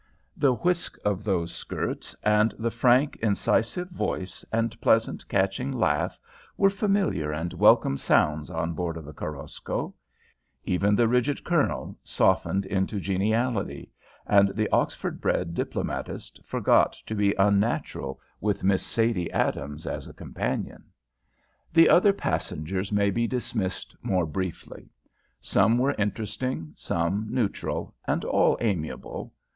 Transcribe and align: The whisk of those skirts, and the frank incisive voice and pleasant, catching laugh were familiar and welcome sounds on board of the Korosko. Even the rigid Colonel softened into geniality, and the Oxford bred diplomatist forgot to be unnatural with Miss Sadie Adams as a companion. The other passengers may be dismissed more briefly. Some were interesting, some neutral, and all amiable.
The 0.35 0.55
whisk 0.55 0.97
of 1.05 1.23
those 1.23 1.53
skirts, 1.53 2.15
and 2.23 2.55
the 2.57 2.71
frank 2.71 3.17
incisive 3.17 3.91
voice 3.91 4.43
and 4.51 4.81
pleasant, 4.81 5.27
catching 5.29 5.71
laugh 5.71 6.19
were 6.57 6.71
familiar 6.71 7.31
and 7.31 7.53
welcome 7.53 7.97
sounds 7.99 8.49
on 8.49 8.73
board 8.73 8.97
of 8.97 9.05
the 9.05 9.13
Korosko. 9.13 9.93
Even 10.63 10.95
the 10.95 11.07
rigid 11.07 11.43
Colonel 11.43 11.95
softened 12.03 12.65
into 12.65 12.99
geniality, 12.99 13.91
and 14.25 14.49
the 14.55 14.67
Oxford 14.69 15.21
bred 15.21 15.53
diplomatist 15.53 16.41
forgot 16.43 16.93
to 17.05 17.13
be 17.13 17.35
unnatural 17.37 18.19
with 18.39 18.63
Miss 18.63 18.81
Sadie 18.83 19.31
Adams 19.31 19.85
as 19.85 20.07
a 20.07 20.13
companion. 20.15 20.85
The 21.71 21.89
other 21.89 22.11
passengers 22.11 22.91
may 22.91 23.11
be 23.11 23.27
dismissed 23.27 23.95
more 24.01 24.25
briefly. 24.25 24.89
Some 25.39 25.77
were 25.77 25.93
interesting, 25.99 26.71
some 26.73 27.27
neutral, 27.29 27.93
and 28.07 28.25
all 28.25 28.57
amiable. 28.61 29.31